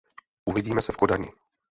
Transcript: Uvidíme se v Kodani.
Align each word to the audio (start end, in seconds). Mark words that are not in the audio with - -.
Uvidíme 0.45 0.81
se 0.81 0.93
v 0.93 0.97
Kodani. 0.97 1.29